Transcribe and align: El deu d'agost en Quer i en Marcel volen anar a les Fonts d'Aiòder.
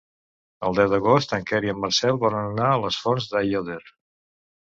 El 0.67 0.77
deu 0.77 0.87
d'agost 0.93 1.35
en 1.37 1.43
Quer 1.51 1.59
i 1.67 1.71
en 1.73 1.83
Marcel 1.83 2.17
volen 2.23 2.49
anar 2.53 2.69
a 2.69 2.79
les 2.85 2.99
Fonts 3.05 3.27
d'Aiòder. 3.35 3.79